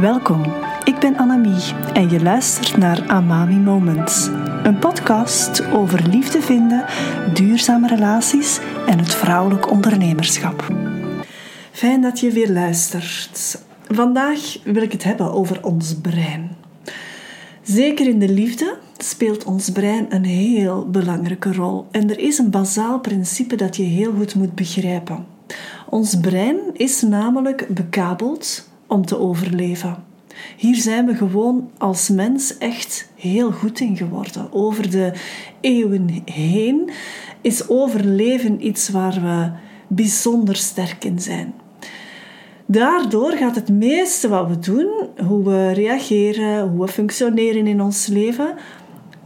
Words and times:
Welkom, 0.00 0.42
ik 0.84 0.98
ben 0.98 1.16
Annemie 1.16 1.74
en 1.92 2.10
je 2.10 2.22
luistert 2.22 2.76
naar 2.76 3.08
Amami 3.08 3.56
Moments. 3.56 4.26
Een 4.62 4.78
podcast 4.78 5.64
over 5.72 6.08
liefde 6.08 6.40
vinden, 6.40 6.84
duurzame 7.34 7.88
relaties 7.88 8.60
en 8.86 8.98
het 8.98 9.14
vrouwelijk 9.14 9.70
ondernemerschap. 9.70 10.66
Fijn 11.72 12.00
dat 12.00 12.20
je 12.20 12.30
weer 12.30 12.50
luistert. 12.50 13.62
Vandaag 13.88 14.58
wil 14.64 14.82
ik 14.82 14.92
het 14.92 15.04
hebben 15.04 15.32
over 15.32 15.64
ons 15.64 15.94
brein. 15.94 16.56
Zeker 17.62 18.08
in 18.08 18.18
de 18.18 18.28
liefde 18.28 18.76
speelt 18.98 19.44
ons 19.44 19.70
brein 19.70 20.06
een 20.08 20.24
heel 20.24 20.90
belangrijke 20.90 21.52
rol. 21.52 21.86
En 21.90 22.10
er 22.10 22.18
is 22.18 22.38
een 22.38 22.50
bazaal 22.50 23.00
principe 23.00 23.56
dat 23.56 23.76
je 23.76 23.82
heel 23.82 24.12
goed 24.12 24.34
moet 24.34 24.54
begrijpen. 24.54 25.26
Ons 25.88 26.20
brein 26.20 26.58
is 26.72 27.02
namelijk 27.02 27.66
bekabeld 27.68 28.72
om 28.94 29.06
te 29.06 29.18
overleven. 29.18 29.96
Hier 30.56 30.76
zijn 30.76 31.06
we 31.06 31.14
gewoon 31.14 31.70
als 31.78 32.08
mens 32.08 32.58
echt 32.58 33.10
heel 33.14 33.50
goed 33.50 33.80
in 33.80 33.96
geworden. 33.96 34.52
Over 34.52 34.90
de 34.90 35.12
eeuwen 35.60 36.22
heen 36.24 36.90
is 37.40 37.68
overleven 37.68 38.66
iets 38.66 38.88
waar 38.88 39.20
we 39.22 39.50
bijzonder 39.88 40.56
sterk 40.56 41.04
in 41.04 41.20
zijn. 41.20 41.54
Daardoor 42.66 43.32
gaat 43.32 43.54
het 43.54 43.68
meeste 43.68 44.28
wat 44.28 44.48
we 44.48 44.58
doen, 44.58 44.88
hoe 45.26 45.44
we 45.44 45.72
reageren, 45.72 46.68
hoe 46.68 46.86
we 46.86 46.92
functioneren 46.92 47.66
in 47.66 47.80
ons 47.80 48.06
leven, 48.06 48.54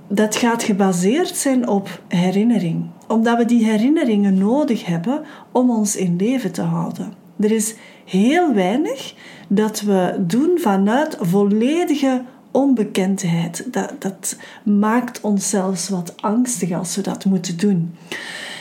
dat 0.09 0.37
gaat 0.37 0.63
gebaseerd 0.63 1.37
zijn 1.37 1.69
op 1.69 2.03
herinnering. 2.09 2.87
Omdat 3.09 3.39
we 3.39 3.45
die 3.45 3.65
herinneringen 3.65 4.39
nodig 4.39 4.85
hebben 4.85 5.23
om 5.53 5.71
ons 5.71 5.97
in 5.97 6.17
leven 6.17 6.53
te 6.53 6.63
houden. 6.63 7.13
Er 7.41 7.51
is 7.51 7.75
heel 8.09 8.55
weinig 8.55 9.15
dat 9.49 9.81
we 9.81 10.15
doen 10.19 10.59
vanuit 10.59 11.17
volledige 11.21 12.23
onbekendheid. 12.51 13.73
Dat, 13.73 13.93
dat 13.99 14.37
maakt 14.65 15.21
ons 15.21 15.49
zelfs 15.49 15.89
wat 15.89 16.15
angstig 16.17 16.73
als 16.73 16.97
we 16.97 17.03
dat 17.03 17.25
moeten 17.25 17.57
doen. 17.57 17.95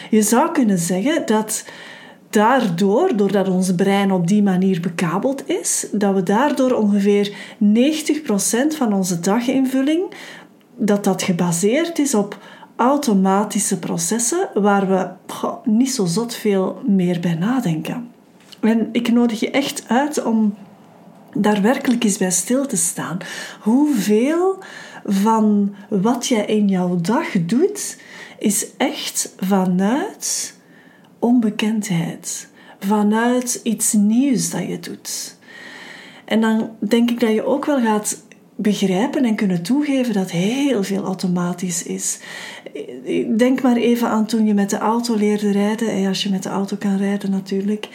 Je 0.09 0.22
zou 0.22 0.52
kunnen 0.52 0.78
zeggen 0.78 1.26
dat 1.26 1.66
daardoor, 2.30 3.16
doordat 3.16 3.48
ons 3.48 3.76
brein 3.76 4.12
op 4.12 4.28
die 4.28 4.44
manier 4.44 4.81
bekabeld 4.81 5.50
is, 5.50 5.88
dat 5.92 6.14
we 6.14 6.23
daardoor 6.23 6.72
ongeveer 6.72 7.34
90% 7.64 8.78
van 8.78 8.94
onze 8.94 9.20
daginvulling, 9.20 10.04
dat 10.76 11.04
dat 11.04 11.23
gebaseerd 11.23 12.00
is 12.00 12.14
op 12.14 12.38
automatische 12.76 13.80
processen 13.80 14.50
waar 14.54 14.88
we 14.88 15.09
niet 15.64 15.92
zo 15.92 16.06
zot 16.06 16.36
veel 16.36 16.82
meer 16.86 17.20
bij 17.20 17.34
nadenken. 17.34 18.16
En 18.60 18.90
ik 18.92 19.12
nodig 19.12 19.40
je 19.40 19.52
echt 19.52 19.84
uit 19.88 20.24
om 20.24 20.56
daar 21.34 21.62
werkelijk 21.62 22.04
eens 22.04 22.18
bij 22.18 22.32
stil 22.32 22.66
te 22.66 22.78
staan. 22.78 23.18
Hoeveel 23.60 24.64
van 25.06 25.76
wat 25.90 26.28
je 26.28 26.46
in 26.46 26.68
jouw 26.68 26.96
dag 27.02 27.28
doet, 27.46 27.98
is 28.40 28.68
echt 28.78 29.34
vanuit 29.40 30.56
onbekendheid, 31.20 32.48
vanuit 32.80 33.60
iets 33.64 33.94
nieuws 33.94 34.50
dat 34.50 34.68
je 34.68 34.80
doet. 34.80 35.38
En 36.26 36.42
dan 36.42 36.70
denk 36.80 37.10
ik 37.10 37.20
dat 37.20 37.34
je 37.34 37.46
ook 37.46 37.66
wel 37.66 37.82
gaat 37.82 38.26
begrijpen 38.56 39.26
en 39.26 39.36
kunnen 39.36 39.64
toegeven 39.64 40.14
dat 40.14 40.32
heel 40.32 40.84
veel 40.84 41.04
automatisch 41.04 41.84
is. 41.84 42.20
Denk 43.38 43.62
maar 43.62 43.76
even 43.76 44.08
aan 44.08 44.26
toen 44.26 44.46
je 44.46 44.54
met 44.54 44.70
de 44.70 44.78
auto 44.78 45.16
leerde 45.16 45.52
rijden, 45.52 46.08
als 46.08 46.24
je 46.24 46.30
met 46.30 46.44
de 46.44 46.50
auto 46.50 46.76
kan 46.76 46.98
rijden 46.98 47.32
natuurlijk 47.32 47.88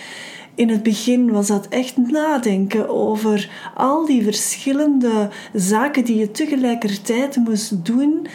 in 0.55 0.69
het 0.69 0.83
begin 0.83 1.31
was 1.31 1.47
dat 1.47 1.69
echt 1.69 1.97
nadenken 1.97 2.89
over 2.89 3.51
al 3.75 4.07
die 4.07 4.23
verschillende 4.23 5.29
zaken 5.53 6.05
die 6.05 6.17
je 6.19 6.31
tegelijkertijd 6.31 7.37
moest 7.37 7.85
doen. 7.85 8.27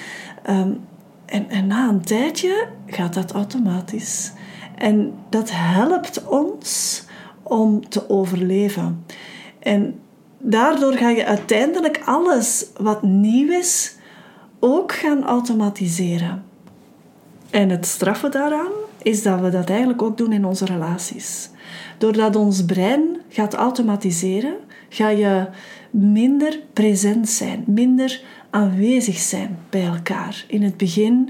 Ehm, 0.44 0.72
en, 1.26 1.50
en 1.50 1.68
na 1.68 1.90
een 1.90 2.02
tijdje 2.02 2.68
gaat 2.86 3.14
dat 3.14 3.32
automatisch. 3.32 4.32
En 4.76 5.14
dat 5.30 5.50
helpt 5.52 6.28
ons 6.28 7.04
om 7.44 7.90
te 7.90 8.10
overleven. 8.10 9.06
En 9.60 10.00
daardoor 10.40 10.94
ga 10.94 11.10
je 11.10 11.26
uiteindelijk 11.26 12.02
alles 12.06 12.66
wat 12.78 13.04
nieuw 13.04 13.52
is 13.52 13.96
ook 14.60 14.92
gaan 14.92 15.24
automatiseren. 15.24 16.44
En 17.50 17.70
het 17.70 17.86
straffen 17.86 18.32
daaraan 18.32 18.87
is 19.02 19.24
dat 19.24 19.40
we 19.40 19.50
dat 19.50 19.70
eigenlijk 19.70 20.02
ook 20.02 20.18
doen 20.18 20.34
in 20.34 20.46
onze 20.46 20.66
relaties. 20.66 21.50
Doordat 21.98 22.36
ons 22.36 22.66
brein 22.66 23.18
gaat 23.30 23.54
automatiseren, 23.54 24.56
ga 24.90 25.10
je 25.10 25.48
minder 25.92 26.60
present 26.74 27.30
zijn, 27.30 27.64
minder 27.68 28.22
aanwezig 28.50 29.18
zijn 29.18 29.58
bij 29.70 29.86
elkaar. 29.86 30.46
In 30.48 30.64
het 30.64 30.78
begin 30.78 31.30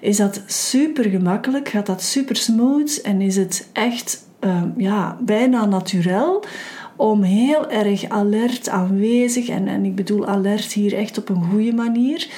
is 0.00 0.16
dat 0.16 0.42
super 0.46 1.04
gemakkelijk, 1.04 1.68
gaat 1.68 1.86
dat 1.86 2.02
super 2.02 2.36
smooth 2.36 3.00
en 3.02 3.20
is 3.20 3.36
het 3.36 3.68
echt 3.72 4.26
uh, 4.40 4.62
ja, 4.76 5.18
bijna 5.20 5.64
natuurlijk 5.64 6.48
om 6.96 7.22
heel 7.22 7.70
erg 7.70 8.08
alert 8.08 8.68
aanwezig, 8.68 9.48
en, 9.48 9.68
en 9.68 9.84
ik 9.84 9.94
bedoel 9.94 10.26
alert 10.26 10.72
hier 10.72 10.94
echt 10.94 11.18
op 11.18 11.28
een 11.28 11.44
goede 11.50 11.72
manier. 11.72 12.28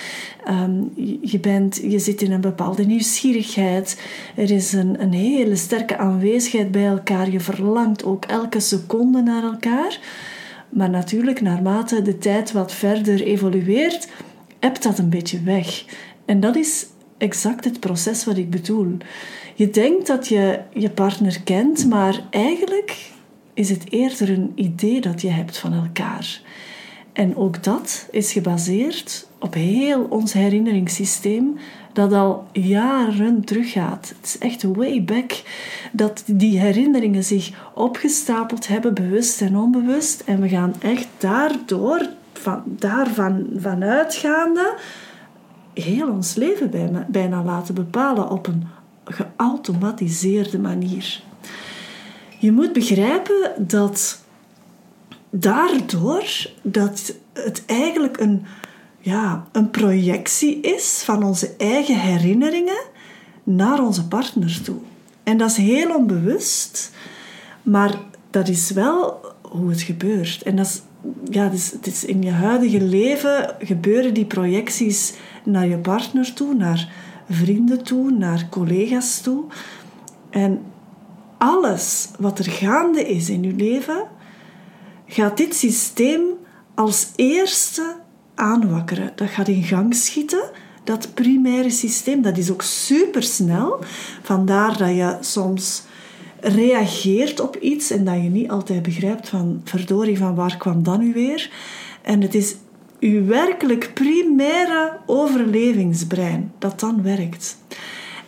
Ehm, 0.44 0.82
je, 1.20 1.38
bent, 1.40 1.80
je 1.82 1.98
zit 1.98 2.22
in 2.22 2.32
een 2.32 2.40
bepaalde 2.40 2.84
nieuwsgierigheid. 2.84 4.00
Er 4.36 4.50
is 4.50 4.72
een, 4.72 5.02
een 5.02 5.12
hele 5.12 5.56
sterke 5.56 5.96
aanwezigheid 5.96 6.70
bij 6.70 6.86
elkaar. 6.86 7.30
Je 7.30 7.40
verlangt 7.40 8.04
ook 8.04 8.24
elke 8.24 8.60
seconde 8.60 9.22
naar 9.22 9.42
elkaar. 9.42 9.98
Maar 10.68 10.90
natuurlijk, 10.90 11.40
naarmate 11.40 12.02
de 12.02 12.18
tijd 12.18 12.52
wat 12.52 12.72
verder 12.72 13.22
evolueert, 13.22 14.08
hebt 14.60 14.82
dat 14.82 14.98
een 14.98 15.08
beetje 15.08 15.42
weg. 15.42 15.84
En 16.24 16.40
dat 16.40 16.56
is 16.56 16.86
exact 17.18 17.64
het 17.64 17.80
proces 17.80 18.24
wat 18.24 18.36
ik 18.36 18.50
bedoel. 18.50 18.96
Je 19.54 19.70
denkt 19.70 20.06
dat 20.06 20.28
je 20.28 20.60
je 20.72 20.90
partner 20.90 21.40
kent, 21.44 21.88
maar 21.88 22.20
eigenlijk 22.30 23.12
is 23.54 23.70
het 23.70 23.92
eerder 23.92 24.30
een 24.30 24.52
idee 24.54 25.00
dat 25.00 25.20
je 25.20 25.28
hebt 25.28 25.58
van 25.58 25.72
elkaar. 25.72 26.40
En 27.12 27.36
ook 27.36 27.62
dat 27.62 28.08
is 28.10 28.32
gebaseerd 28.32 29.28
op 29.38 29.54
heel 29.54 30.06
ons 30.08 30.32
herinneringssysteem 30.32 31.56
dat 31.92 32.12
al 32.12 32.46
jaren 32.52 33.44
teruggaat. 33.44 34.08
Het 34.16 34.24
is 34.24 34.38
echt 34.38 34.62
way 34.62 35.04
back 35.04 35.42
dat 35.92 36.22
die 36.26 36.58
herinneringen 36.58 37.24
zich 37.24 37.70
opgestapeld 37.74 38.68
hebben, 38.68 38.94
bewust 38.94 39.40
en 39.40 39.56
onbewust. 39.56 40.22
En 40.26 40.40
we 40.40 40.48
gaan 40.48 40.74
echt 40.80 41.08
daardoor, 41.18 42.08
van, 42.32 42.62
daarvan 42.66 43.46
vanuitgaande, 43.56 44.74
heel 45.74 46.08
ons 46.08 46.34
leven 46.34 46.70
bijna, 46.70 47.06
bijna 47.08 47.42
laten 47.42 47.74
bepalen 47.74 48.30
op 48.30 48.46
een 48.46 48.66
geautomatiseerde 49.04 50.58
manier. 50.58 51.22
Je 52.44 52.52
moet 52.52 52.72
begrijpen 52.72 53.52
dat 53.58 54.22
daardoor 55.30 56.50
dat 56.62 57.14
het 57.32 57.62
eigenlijk 57.66 58.20
een, 58.20 58.42
ja, 58.98 59.46
een 59.52 59.70
projectie 59.70 60.60
is 60.60 61.02
van 61.04 61.22
onze 61.22 61.54
eigen 61.56 62.00
herinneringen 62.00 62.82
naar 63.44 63.84
onze 63.84 64.08
partner 64.08 64.62
toe. 64.62 64.76
En 65.22 65.36
dat 65.36 65.50
is 65.50 65.56
heel 65.56 65.94
onbewust, 65.94 66.90
maar 67.62 67.94
dat 68.30 68.48
is 68.48 68.70
wel 68.70 69.20
hoe 69.42 69.70
het 69.70 69.82
gebeurt. 69.82 70.42
En 70.42 70.56
dat 70.56 70.66
is, 70.66 70.82
ja, 71.30 71.50
het 71.50 71.86
is 71.86 72.04
in 72.04 72.22
je 72.22 72.30
huidige 72.30 72.80
leven 72.80 73.54
gebeuren 73.58 74.14
die 74.14 74.26
projecties 74.26 75.14
naar 75.44 75.66
je 75.66 75.78
partner 75.78 76.34
toe, 76.34 76.54
naar 76.54 76.92
vrienden 77.28 77.82
toe, 77.82 78.10
naar 78.10 78.46
collega's 78.50 79.20
toe. 79.20 79.44
En 80.30 80.60
alles 81.44 82.08
wat 82.18 82.38
er 82.38 82.44
gaande 82.44 83.08
is 83.08 83.28
in 83.28 83.42
je 83.42 83.52
leven, 83.52 84.06
gaat 85.06 85.36
dit 85.36 85.54
systeem 85.54 86.20
als 86.74 87.08
eerste 87.16 87.96
aanwakkeren. 88.34 89.12
Dat 89.14 89.28
gaat 89.28 89.48
in 89.48 89.62
gang 89.62 89.94
schieten. 89.94 90.50
Dat 90.84 91.14
primaire 91.14 91.70
systeem, 91.70 92.22
dat 92.22 92.36
is 92.36 92.50
ook 92.50 92.62
supersnel. 92.62 93.78
Vandaar 94.22 94.78
dat 94.78 94.88
je 94.88 95.16
soms 95.20 95.82
reageert 96.40 97.40
op 97.40 97.56
iets 97.56 97.90
en 97.90 98.04
dat 98.04 98.14
je 98.14 98.28
niet 98.28 98.50
altijd 98.50 98.82
begrijpt 98.82 99.28
van 99.28 99.60
verdorie, 99.64 100.18
van 100.18 100.34
waar 100.34 100.56
kwam 100.56 100.82
dat 100.82 100.98
nu 100.98 101.12
weer? 101.12 101.50
En 102.02 102.20
het 102.20 102.34
is 102.34 102.56
uw 103.00 103.24
werkelijk 103.24 103.90
primaire 103.94 104.98
overlevingsbrein 105.06 106.52
dat 106.58 106.80
dan 106.80 107.02
werkt. 107.02 107.56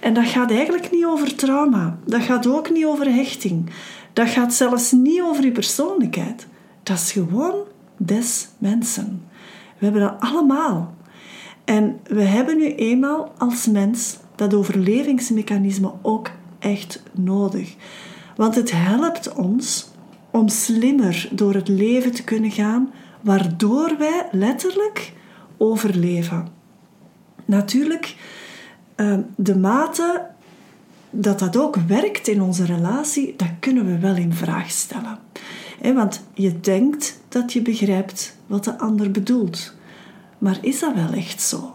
En 0.01 0.15
dat 0.15 0.27
gaat 0.27 0.51
eigenlijk 0.51 0.91
niet 0.91 1.05
over 1.05 1.35
trauma. 1.35 1.99
Dat 2.05 2.23
gaat 2.23 2.47
ook 2.47 2.71
niet 2.71 2.85
over 2.85 3.15
hechting. 3.15 3.71
Dat 4.13 4.29
gaat 4.29 4.55
zelfs 4.55 4.93
niet 4.93 5.21
over 5.21 5.45
je 5.45 5.53
persoonlijkheid. 5.53 6.47
Dat 6.83 6.97
is 6.97 7.13
gewoon 7.13 7.55
des 7.97 8.49
mensen. 8.59 9.23
We 9.79 9.85
hebben 9.85 10.03
dat 10.03 10.17
allemaal. 10.19 10.95
En 11.65 12.01
we 12.05 12.23
hebben 12.23 12.57
nu 12.57 12.75
eenmaal 12.75 13.33
als 13.39 13.67
mens 13.67 14.17
dat 14.35 14.55
overlevingsmechanisme 14.55 15.93
ook 16.03 16.31
echt 16.59 17.03
nodig. 17.13 17.75
Want 18.37 18.55
het 18.55 18.71
helpt 18.75 19.33
ons 19.33 19.91
om 20.31 20.49
slimmer 20.49 21.29
door 21.33 21.55
het 21.55 21.69
leven 21.69 22.13
te 22.13 22.25
kunnen 22.25 22.51
gaan, 22.51 22.93
waardoor 23.21 23.95
wij 23.99 24.29
letterlijk 24.33 25.13
overleven. 25.57 26.49
Natuurlijk, 27.45 28.17
de 29.37 29.59
mate 29.59 30.27
dat 31.11 31.39
dat 31.39 31.57
ook 31.57 31.77
werkt 31.77 32.29
in 32.29 32.43
onze 32.43 32.65
relatie, 32.65 33.35
dat 33.37 33.51
kunnen 33.61 33.87
we 33.87 33.99
wel 33.99 34.17
in 34.17 34.33
vraag 34.33 34.71
stellen. 34.71 35.19
Want 35.95 36.25
je 36.35 36.61
denkt 36.61 37.21
dat 37.29 37.53
je 37.53 37.63
begrijpt 37.63 38.37
wat 38.47 38.65
de 38.65 38.79
ander 38.79 39.11
bedoelt. 39.11 39.75
Maar 40.39 40.59
is 40.61 40.81
dat 40.81 40.95
wel 40.95 41.13
echt 41.13 41.41
zo? 41.43 41.75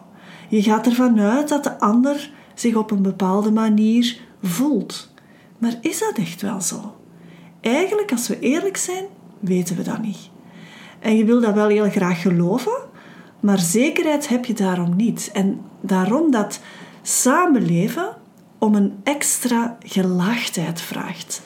Je 0.50 0.64
gaat 0.64 0.86
ervan 0.86 1.20
uit 1.20 1.50
dat 1.50 1.64
de 1.64 1.80
ander 1.80 2.32
zich 2.54 2.76
op 2.76 2.92
een 2.92 3.02
bepaalde 3.02 3.52
manier 3.52 4.20
voelt. 4.42 5.14
Maar 5.58 5.78
is 5.82 6.00
dat 6.00 6.18
echt 6.18 6.42
wel 6.42 6.62
zo? 6.62 6.96
Eigenlijk, 7.62 8.12
als 8.12 8.28
we 8.28 8.40
eerlijk 8.40 8.78
zijn, 8.78 9.06
weten 9.40 9.76
we 9.76 9.84
dat 9.84 10.02
niet. 10.02 10.30
En 11.00 11.18
je 11.18 11.26
wil 11.26 11.42
dat 11.42 11.54
wel 11.54 11.68
heel 11.68 11.90
graag 11.90 12.22
geloven, 12.22 12.78
maar 13.40 13.60
zekerheid 13.60 14.28
heb 14.28 14.46
je 14.46 14.54
daarom 14.54 14.96
niet. 14.96 15.30
En 15.34 15.62
daarom 15.82 16.32
dat 16.32 16.60
samenleven 17.02 18.16
om 18.58 18.76
een 18.76 18.94
extra 19.04 19.78
gelaagdheid 19.80 20.82
vraagt. 20.82 21.42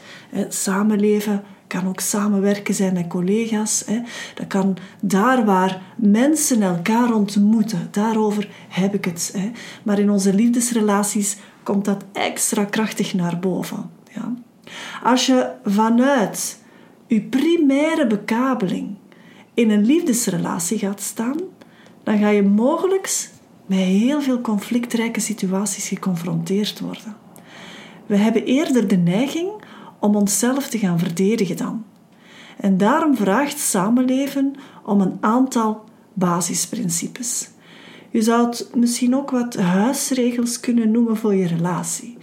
Samenleven 0.49 1.43
kan 1.67 1.87
ook 1.87 1.99
samenwerken 1.99 2.73
zijn 2.73 2.93
met 2.93 3.07
collega's. 3.07 3.85
Dat 4.33 4.47
kan 4.47 4.77
daar 5.01 5.45
waar 5.45 5.81
mensen 5.95 6.61
elkaar 6.61 7.13
ontmoeten. 7.13 7.87
Daarover 7.91 8.49
heb 8.69 8.93
ik 8.93 9.05
het. 9.05 9.35
Maar 9.83 9.99
in 9.99 10.09
onze 10.09 10.33
liefdesrelaties 10.33 11.37
komt 11.63 11.85
dat 11.85 12.03
extra 12.13 12.65
krachtig 12.65 13.13
naar 13.13 13.39
boven. 13.39 13.89
Als 15.03 15.25
je 15.25 15.51
vanuit 15.63 16.59
je 17.07 17.21
primaire 17.21 18.07
bekabeling 18.07 18.95
in 19.53 19.69
een 19.69 19.85
liefdesrelatie 19.85 20.77
gaat 20.77 21.01
staan, 21.01 21.37
dan 22.03 22.17
ga 22.17 22.29
je 22.29 22.43
mogelijk 22.43 23.29
met 23.65 23.77
heel 23.77 24.21
veel 24.21 24.41
conflictrijke 24.41 25.19
situaties 25.19 25.87
geconfronteerd 25.87 26.79
worden. 26.79 27.15
We 28.05 28.15
hebben 28.15 28.45
eerder 28.45 28.87
de 28.87 28.97
neiging 28.97 29.49
om 29.99 30.15
onszelf 30.15 30.67
te 30.67 30.77
gaan 30.77 30.99
verdedigen 30.99 31.57
dan. 31.57 31.85
En 32.57 32.77
daarom 32.77 33.15
vraagt 33.15 33.59
samenleven 33.59 34.55
om 34.83 35.01
een 35.01 35.17
aantal 35.19 35.83
basisprincipes. 36.13 37.49
Je 38.09 38.21
zou 38.21 38.45
het 38.45 38.69
misschien 38.75 39.15
ook 39.15 39.31
wat 39.31 39.55
huisregels 39.55 40.59
kunnen 40.59 40.91
noemen 40.91 41.17
voor 41.17 41.35
je 41.35 41.47
relatie. 41.47 42.17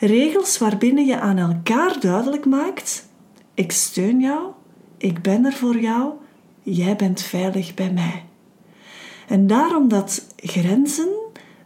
Regels 0.00 0.58
waarbinnen 0.58 1.06
je 1.06 1.20
aan 1.20 1.38
elkaar 1.38 2.00
duidelijk 2.00 2.46
maakt: 2.46 3.08
ik 3.54 3.72
steun 3.72 4.20
jou, 4.20 4.42
ik 4.98 5.22
ben 5.22 5.44
er 5.44 5.52
voor 5.52 5.80
jou, 5.80 6.12
jij 6.62 6.96
bent 6.96 7.22
veilig 7.22 7.74
bij 7.74 7.92
mij. 7.92 8.24
En 9.26 9.46
daarom 9.46 9.88
dat 9.88 10.26
grenzen 10.36 11.08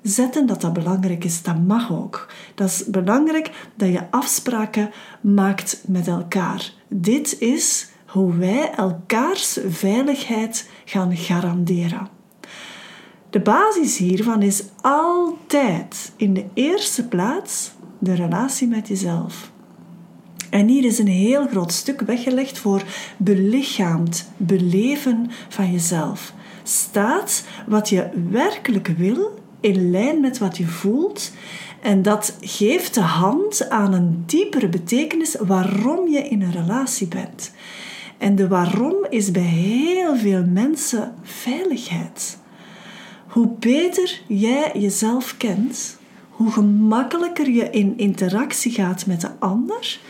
zetten 0.02 0.46
dat 0.46 0.60
dat 0.60 0.72
belangrijk 0.72 1.24
is, 1.24 1.42
dat 1.42 1.66
mag 1.66 1.92
ook. 1.92 2.32
Dat 2.54 2.68
is 2.68 2.84
belangrijk 2.86 3.50
dat 3.74 3.88
je 3.88 4.10
afspraken 4.10 4.90
maakt 5.20 5.82
met 5.86 6.06
elkaar. 6.06 6.72
Dit 6.88 7.40
is 7.40 7.88
hoe 8.06 8.36
wij 8.36 8.70
elkaars 8.70 9.58
veiligheid 9.68 10.68
gaan 10.84 11.16
garanderen. 11.16 12.08
De 13.30 13.40
basis 13.40 13.96
hiervan 13.96 14.42
is 14.42 14.62
altijd 14.80 16.12
in 16.16 16.34
de 16.34 16.44
eerste 16.54 17.08
plaats 17.08 17.70
de 17.98 18.14
relatie 18.14 18.68
met 18.68 18.88
jezelf. 18.88 19.50
En 20.50 20.68
hier 20.68 20.84
is 20.84 20.98
een 20.98 21.06
heel 21.06 21.46
groot 21.46 21.72
stuk 21.72 22.00
weggelegd 22.00 22.58
voor 22.58 22.82
belichaamd 23.16 24.30
beleven 24.36 25.30
van 25.48 25.72
jezelf. 25.72 26.32
Staat 26.62 27.44
wat 27.66 27.88
je 27.88 28.08
werkelijk 28.30 28.86
wil 28.86 29.38
in 29.60 29.90
lijn 29.90 30.20
met 30.20 30.38
wat 30.38 30.56
je 30.56 30.66
voelt. 30.66 31.32
En 31.80 32.02
dat 32.02 32.36
geeft 32.40 32.94
de 32.94 33.00
hand 33.00 33.70
aan 33.70 33.92
een 33.92 34.22
diepere 34.26 34.68
betekenis 34.68 35.34
waarom 35.34 36.08
je 36.08 36.28
in 36.28 36.42
een 36.42 36.52
relatie 36.52 37.08
bent. 37.08 37.52
En 38.18 38.36
de 38.36 38.48
waarom 38.48 39.06
is 39.08 39.30
bij 39.30 39.42
heel 39.42 40.16
veel 40.16 40.44
mensen 40.44 41.14
veiligheid. 41.22 42.38
Hoe 43.26 43.48
beter 43.58 44.20
jij 44.26 44.70
jezelf 44.74 45.36
kent, 45.36 45.98
hoe 46.30 46.50
gemakkelijker 46.50 47.50
je 47.50 47.70
in 47.70 47.94
interactie 47.96 48.72
gaat 48.72 49.06
met 49.06 49.20
de 49.20 49.30
ander 49.38 50.00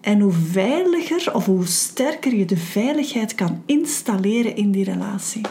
en 0.00 0.20
hoe 0.20 0.32
veiliger 0.32 1.34
of 1.34 1.44
hoe 1.44 1.66
sterker 1.66 2.34
je 2.34 2.44
de 2.44 2.56
veiligheid 2.56 3.34
kan 3.34 3.62
installeren 3.66 4.56
in 4.56 4.70
die 4.70 4.84
relatie. 4.84 5.42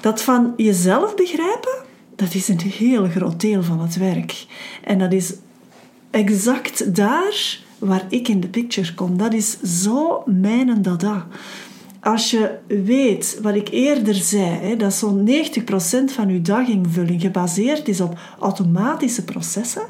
Dat 0.00 0.22
van 0.22 0.54
jezelf 0.56 1.14
begrijpen, 1.14 1.78
dat 2.16 2.34
is 2.34 2.48
een 2.48 2.60
heel 2.60 3.08
groot 3.08 3.40
deel 3.40 3.62
van 3.62 3.80
het 3.80 3.96
werk. 3.96 4.46
En 4.84 4.98
dat 4.98 5.12
is 5.12 5.34
exact 6.10 6.94
daar 6.94 7.58
waar 7.78 8.04
ik 8.08 8.28
in 8.28 8.40
de 8.40 8.48
picture 8.48 8.94
kom. 8.94 9.18
Dat 9.18 9.32
is 9.32 9.60
zo 9.60 10.22
mijn 10.26 10.82
dada. 10.82 11.26
Als 12.00 12.30
je 12.30 12.58
weet 12.66 13.38
wat 13.42 13.54
ik 13.54 13.68
eerder 13.68 14.14
zei, 14.14 14.76
dat 14.76 14.94
zo'n 14.94 15.28
90% 15.28 15.30
van 16.04 16.28
je 16.28 16.40
dagingvulling 16.42 17.20
gebaseerd 17.20 17.88
is 17.88 18.00
op 18.00 18.18
automatische 18.38 19.24
processen, 19.24 19.86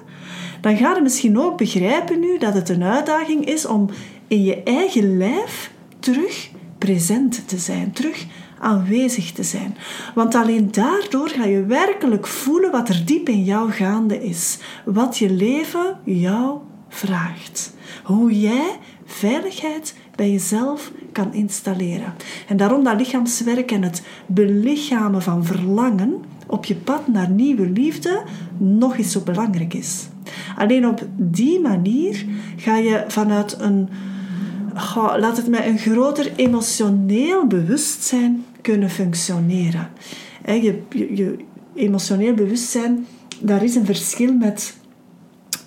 dan 0.60 0.76
ga 0.76 0.94
je 0.94 1.02
misschien 1.02 1.38
ook 1.38 1.58
begrijpen 1.58 2.20
nu 2.20 2.38
dat 2.38 2.54
het 2.54 2.68
een 2.68 2.82
uitdaging 2.82 3.44
is 3.44 3.66
om 3.66 3.90
in 4.28 4.42
je 4.42 4.62
eigen 4.62 5.16
lijf 5.16 5.72
terug 5.98 6.50
present 6.78 7.48
te 7.48 7.58
zijn, 7.58 7.92
terug 7.92 8.26
aanwezig 8.60 9.32
te 9.32 9.42
zijn. 9.42 9.76
Want 10.14 10.34
alleen 10.34 10.72
daardoor 10.72 11.28
ga 11.28 11.44
je 11.44 11.64
werkelijk 11.64 12.26
voelen 12.26 12.70
wat 12.70 12.88
er 12.88 13.02
diep 13.04 13.28
in 13.28 13.44
jou 13.44 13.70
gaande 13.70 14.24
is, 14.24 14.58
wat 14.84 15.18
je 15.18 15.30
leven 15.30 15.98
jou 16.04 16.58
vraagt. 16.88 17.74
Hoe 18.02 18.40
jij 18.40 18.76
veiligheid 19.04 19.94
bij 20.14 20.30
jezelf 20.30 20.92
kan 21.12 21.34
installeren. 21.34 22.14
En 22.48 22.56
daarom 22.56 22.84
dat 22.84 22.98
lichaamswerk 22.98 23.70
en 23.70 23.82
het 23.82 24.02
belichamen 24.26 25.22
van 25.22 25.44
verlangen 25.44 26.22
op 26.46 26.64
je 26.64 26.74
pad 26.74 27.08
naar 27.08 27.30
nieuwe 27.30 27.70
liefde 27.70 28.22
nog 28.56 28.96
eens 28.96 29.12
zo 29.12 29.20
belangrijk 29.20 29.74
is. 29.74 30.08
Alleen 30.56 30.86
op 30.86 31.06
die 31.16 31.60
manier 31.60 32.24
ga 32.56 32.76
je 32.76 33.04
vanuit 33.08 33.56
een, 33.60 33.88
laat 34.94 35.36
het 35.36 35.48
met 35.48 35.64
een 35.64 35.78
groter 35.78 36.32
emotioneel 36.36 37.46
bewustzijn 37.46 38.44
kunnen 38.60 38.90
functioneren. 38.90 39.90
Je, 40.44 41.36
emotioneel 41.74 42.34
bewustzijn, 42.34 43.06
daar 43.40 43.64
is 43.64 43.74
een 43.74 43.86
verschil 43.86 44.32
met 44.32 44.78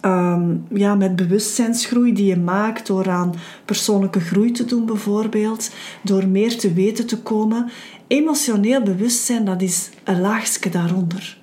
Ehm, 0.01 0.55
ja, 0.73 0.95
met 0.95 1.15
bewustzijnsgroei 1.15 2.13
die 2.13 2.25
je 2.25 2.37
maakt 2.37 2.87
door 2.87 3.09
aan 3.09 3.33
persoonlijke 3.65 4.19
groei 4.19 4.51
te 4.51 4.65
doen 4.65 4.85
bijvoorbeeld, 4.85 5.71
door 6.01 6.27
meer 6.27 6.57
te 6.57 6.73
weten 6.73 7.07
te 7.07 7.17
komen. 7.17 7.69
Emotioneel 8.07 8.81
bewustzijn, 8.81 9.45
dat 9.45 9.61
is 9.61 9.89
een 10.03 10.21
laagje 10.21 10.69
daaronder. 10.69 11.37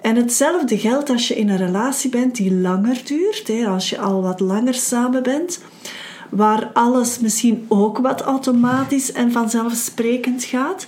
En 0.00 0.16
hetzelfde 0.16 0.78
geldt 0.78 1.10
als 1.10 1.28
je 1.28 1.34
in 1.34 1.48
een 1.48 1.56
relatie 1.56 2.10
bent 2.10 2.36
die 2.36 2.54
langer 2.54 3.00
duurt, 3.04 3.66
als 3.66 3.90
je 3.90 3.98
al 3.98 4.22
wat 4.22 4.40
langer 4.40 4.74
samen 4.74 5.22
bent, 5.22 5.60
waar 6.32 6.70
alles 6.72 7.18
misschien 7.18 7.64
ook 7.68 7.98
wat 7.98 8.20
automatisch 8.20 9.12
en 9.12 9.32
vanzelfsprekend 9.32 10.44
gaat 10.44 10.86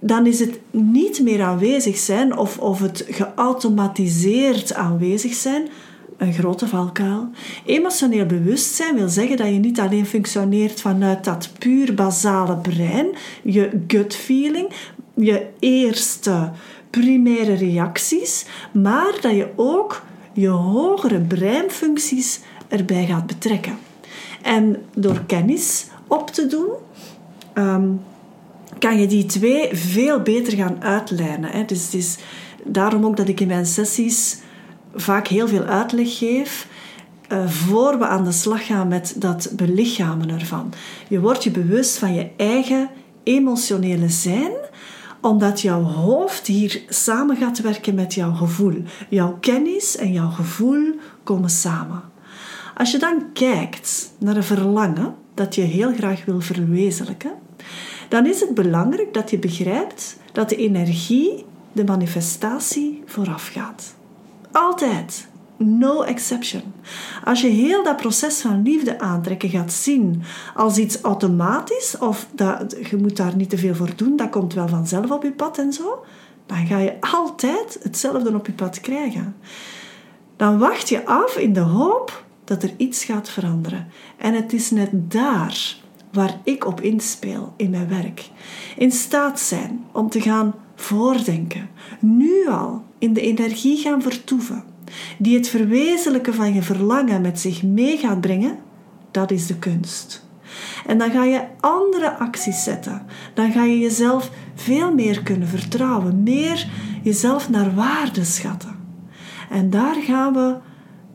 dan 0.00 0.26
is 0.26 0.38
het 0.38 0.58
niet 0.70 1.22
meer 1.22 1.42
aanwezig 1.42 1.96
zijn 1.96 2.36
of, 2.36 2.58
of 2.58 2.80
het 2.80 3.06
geautomatiseerd 3.08 4.74
aanwezig 4.74 5.34
zijn 5.34 5.68
een 6.16 6.32
grote 6.32 6.68
valkuil. 6.68 7.28
Emotioneel 7.66 8.26
bewustzijn 8.26 8.94
wil 8.94 9.08
zeggen 9.08 9.36
dat 9.36 9.46
je 9.46 9.52
niet 9.52 9.80
alleen 9.80 10.06
functioneert 10.06 10.80
vanuit 10.80 11.24
dat 11.24 11.50
puur 11.58 11.94
basale 11.94 12.56
brein, 12.56 13.06
je 13.42 13.70
gut 13.86 14.14
feeling, 14.14 14.72
je 15.14 15.46
eerste 15.58 16.50
primaire 16.90 17.54
reacties, 17.54 18.46
maar 18.72 19.12
dat 19.20 19.34
je 19.34 19.48
ook 19.56 20.02
je 20.32 20.48
hogere 20.48 21.20
breinfuncties 21.20 22.40
erbij 22.68 23.06
gaat 23.06 23.26
betrekken. 23.26 23.89
En 24.42 24.76
door 24.94 25.24
kennis 25.26 25.86
op 26.06 26.30
te 26.30 26.46
doen, 26.46 26.70
ehm, 27.52 27.88
kan 28.78 29.00
je 29.00 29.06
die 29.06 29.26
twee 29.26 29.68
veel 29.76 30.20
beter 30.20 30.52
gaan 30.52 30.82
uitlijnen. 30.82 31.50
Hè. 31.50 31.64
Dus 31.64 31.84
het 31.84 31.94
is 31.94 32.18
daarom 32.64 33.04
ook 33.04 33.16
dat 33.16 33.28
ik 33.28 33.40
in 33.40 33.48
mijn 33.48 33.66
sessies 33.66 34.38
vaak 34.94 35.26
heel 35.26 35.48
veel 35.48 35.64
uitleg 35.64 36.18
geef. 36.18 36.68
Uh, 37.32 37.48
voor 37.48 37.98
we 37.98 38.06
aan 38.06 38.24
de 38.24 38.32
slag 38.32 38.66
gaan 38.66 38.88
met 38.88 39.14
dat 39.16 39.52
belichamen 39.52 40.30
ervan. 40.30 40.72
Je 41.08 41.20
wordt 41.20 41.44
je 41.44 41.50
bewust 41.50 41.98
van 41.98 42.14
je 42.14 42.30
eigen 42.36 42.88
emotionele 43.22 44.08
zijn, 44.08 44.52
omdat 45.20 45.60
jouw 45.60 45.82
hoofd 45.82 46.46
hier 46.46 46.82
samen 46.88 47.36
gaat 47.36 47.60
werken 47.60 47.94
met 47.94 48.14
jouw 48.14 48.32
gevoel. 48.32 48.82
Jouw 49.08 49.36
kennis 49.40 49.96
en 49.96 50.12
jouw 50.12 50.30
gevoel 50.30 50.94
komen 51.22 51.50
samen. 51.50 52.09
Als 52.80 52.90
je 52.90 52.98
dan 52.98 53.32
kijkt 53.32 54.12
naar 54.18 54.36
een 54.36 54.42
verlangen, 54.42 55.14
dat 55.34 55.54
je 55.54 55.60
heel 55.60 55.92
graag 55.92 56.24
wil 56.24 56.40
verwezenlijken, 56.40 57.32
dan 58.08 58.26
is 58.26 58.40
het 58.40 58.54
belangrijk 58.54 59.14
dat 59.14 59.30
je 59.30 59.38
begrijpt 59.38 60.16
dat 60.32 60.48
de 60.48 60.56
energie 60.56 61.44
de 61.72 61.84
manifestatie 61.84 63.02
voorafgaat. 63.06 63.94
Altijd. 64.52 65.28
No 65.56 66.02
exception. 66.02 66.62
Als 67.24 67.40
je 67.40 67.48
heel 67.48 67.84
dat 67.84 67.96
proces 67.96 68.40
van 68.40 68.62
liefde 68.62 69.00
aantrekken 69.00 69.48
gaat 69.48 69.72
zien 69.72 70.22
als 70.54 70.78
iets 70.78 71.00
automatisch, 71.00 71.98
of 71.98 72.26
dat, 72.32 72.76
je 72.90 72.96
moet 72.96 73.16
daar 73.16 73.36
niet 73.36 73.50
te 73.50 73.58
veel 73.58 73.74
voor 73.74 73.96
doen, 73.96 74.16
dat 74.16 74.30
komt 74.30 74.54
wel 74.54 74.68
vanzelf 74.68 75.10
op 75.10 75.22
je 75.22 75.32
pad 75.32 75.58
en 75.58 75.72
zo, 75.72 76.04
dan 76.46 76.66
ga 76.66 76.78
je 76.78 77.00
altijd 77.00 77.78
hetzelfde 77.82 78.34
op 78.34 78.46
je 78.46 78.52
pad 78.52 78.80
krijgen. 78.80 79.36
Dan 80.36 80.58
wacht 80.58 80.88
je 80.88 81.06
af 81.06 81.36
in 81.36 81.52
de 81.52 81.60
hoop 81.60 82.28
dat 82.50 82.62
er 82.62 82.74
iets 82.76 83.04
gaat 83.04 83.30
veranderen. 83.30 83.86
En 84.16 84.34
het 84.34 84.52
is 84.52 84.70
net 84.70 84.90
daar 84.92 85.76
waar 86.12 86.40
ik 86.44 86.66
op 86.66 86.80
inspeel 86.80 87.52
in 87.56 87.70
mijn 87.70 87.88
werk. 87.88 88.30
In 88.76 88.90
staat 88.90 89.40
zijn 89.40 89.84
om 89.92 90.08
te 90.08 90.20
gaan 90.20 90.54
voordenken, 90.74 91.68
nu 92.00 92.48
al 92.48 92.82
in 92.98 93.12
de 93.12 93.20
energie 93.20 93.76
gaan 93.76 94.02
vertoeven, 94.02 94.64
die 95.18 95.36
het 95.36 95.48
verwezenlijken 95.48 96.34
van 96.34 96.54
je 96.54 96.62
verlangen 96.62 97.20
met 97.20 97.40
zich 97.40 97.62
mee 97.62 97.96
gaat 97.96 98.20
brengen, 98.20 98.58
dat 99.10 99.30
is 99.30 99.46
de 99.46 99.58
kunst. 99.58 100.26
En 100.86 100.98
dan 100.98 101.10
ga 101.10 101.24
je 101.24 101.44
andere 101.60 102.18
acties 102.18 102.62
zetten. 102.62 103.06
Dan 103.34 103.52
ga 103.52 103.64
je 103.64 103.78
jezelf 103.78 104.30
veel 104.54 104.94
meer 104.94 105.22
kunnen 105.22 105.48
vertrouwen, 105.48 106.22
meer 106.22 106.68
jezelf 107.02 107.48
naar 107.48 107.74
waarde 107.74 108.24
schatten. 108.24 108.76
En 109.50 109.70
daar 109.70 109.94
gaan 109.94 110.32
we 110.32 110.56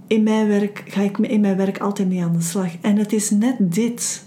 in 0.07 0.23
mijn 0.23 0.47
werk, 0.47 0.83
ga 0.87 1.01
ik 1.01 1.17
in 1.17 1.41
mijn 1.41 1.57
werk 1.57 1.79
altijd 1.79 2.07
mee 2.07 2.23
aan 2.23 2.33
de 2.33 2.41
slag. 2.41 2.71
En 2.81 2.97
het 2.97 3.13
is 3.13 3.29
net 3.29 3.55
dit 3.59 4.23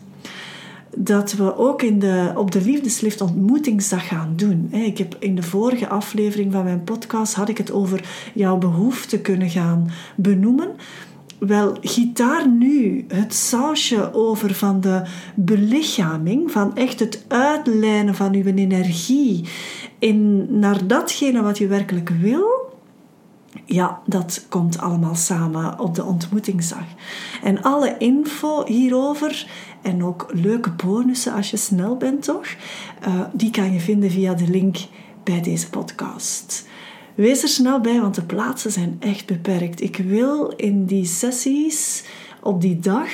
dat 0.97 1.33
we 1.33 1.57
ook 1.57 1.83
in 1.83 1.99
de, 1.99 2.33
op 2.35 2.51
de 2.51 2.61
Liefdeslift 2.61 3.21
ontmoetingsdag 3.21 4.09
gaan 4.09 4.33
doen. 4.37 4.73
Ik 4.73 4.99
heb 4.99 5.17
in 5.19 5.35
de 5.35 5.43
vorige 5.43 5.89
aflevering 5.89 6.53
van 6.53 6.65
mijn 6.65 6.85
podcast 6.85 7.35
had 7.35 7.49
ik 7.49 7.59
het 7.59 7.73
over 7.73 8.31
jouw 8.35 8.59
behoefte 8.59 9.21
kunnen 9.21 9.49
gaan 9.49 9.91
benoemen. 10.17 10.69
Wel, 11.39 11.77
giet 11.81 12.17
daar 12.17 12.49
nu 12.49 13.05
het 13.09 13.35
sausje 13.35 14.15
over 14.15 14.55
van 14.55 14.81
de 14.81 15.03
belichaming, 15.35 16.51
van 16.51 16.77
echt 16.77 17.01
het 17.01 17.25
uitlijnen 17.29 18.15
van 18.15 18.35
uw 18.35 18.45
energie 18.45 19.45
in, 19.99 20.47
naar 20.59 20.87
datgene 20.87 21.43
wat 21.43 21.59
je 21.59 21.67
werkelijk 21.67 22.09
wil. 22.09 22.68
Ja, 23.71 24.01
dat 24.07 24.47
komt 24.49 24.79
allemaal 24.79 25.15
samen 25.15 25.79
op 25.79 25.95
de 25.95 26.05
ontmoetingsdag. 26.05 26.85
En 27.43 27.63
alle 27.63 27.97
info 27.99 28.67
hierover 28.67 29.47
en 29.83 30.05
ook 30.05 30.31
leuke 30.33 30.71
bonussen 30.71 31.33
als 31.33 31.51
je 31.51 31.57
snel 31.57 31.97
bent, 31.97 32.23
toch? 32.23 32.47
Uh, 33.09 33.21
die 33.33 33.51
kan 33.51 33.73
je 33.73 33.81
vinden 33.81 34.11
via 34.11 34.35
de 34.35 34.49
link 34.49 34.77
bij 35.25 35.41
deze 35.41 35.71
podcast. 35.71 36.67
Wees 37.15 37.43
er 37.43 37.49
snel 37.49 37.81
bij, 37.81 38.01
want 38.01 38.15
de 38.15 38.23
plaatsen 38.23 38.73
zijn 38.73 38.97
echt 39.01 39.27
beperkt. 39.27 39.81
Ik 39.81 39.97
wil 39.97 40.53
in 40.57 40.85
die 40.85 41.05
sessies 41.05 42.05
op 42.43 42.61
die 42.61 42.79
dag 42.79 43.11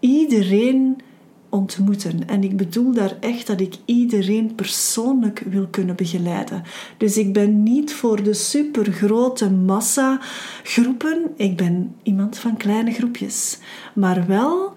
iedereen 0.00 1.00
ontmoeten. 1.48 2.28
En 2.28 2.44
ik 2.44 2.56
bedoel 2.56 2.92
daar 2.92 3.16
echt 3.20 3.46
dat 3.46 3.60
ik 3.60 3.74
iedereen 3.84 4.54
persoonlijk 4.54 5.42
wil 5.46 5.66
kunnen 5.66 5.96
begeleiden. 5.96 6.62
Dus 6.96 7.16
ik 7.16 7.32
ben 7.32 7.62
niet 7.62 7.94
voor 7.94 8.22
de 8.22 8.34
supergrote 8.34 9.50
massa 9.50 10.20
groepen. 10.62 11.32
Ik 11.36 11.56
ben 11.56 11.94
iemand 12.02 12.38
van 12.38 12.56
kleine 12.56 12.92
groepjes. 12.92 13.58
Maar 13.94 14.26
wel 14.26 14.72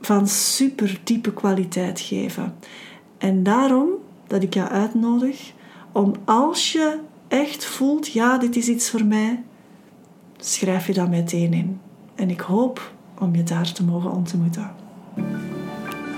van 0.00 0.28
super 0.28 1.00
diepe 1.04 1.32
kwaliteit 1.32 2.00
geven. 2.00 2.54
En 3.18 3.42
daarom 3.42 3.88
dat 4.26 4.42
ik 4.42 4.54
jou 4.54 4.68
uitnodig 4.68 5.52
om 5.92 6.12
als 6.24 6.72
je 6.72 6.98
echt 7.28 7.64
voelt, 7.64 8.12
ja, 8.12 8.38
dit 8.38 8.56
is 8.56 8.68
iets 8.68 8.90
voor 8.90 9.04
mij, 9.04 9.42
schrijf 10.36 10.86
je 10.86 10.92
dat 10.92 11.08
meteen 11.08 11.52
in. 11.52 11.80
En 12.14 12.30
ik 12.30 12.40
hoop 12.40 12.92
om 13.18 13.34
je 13.34 13.42
daar 13.42 13.72
te 13.72 13.84
mogen 13.84 14.10
ontmoeten. 14.10 14.70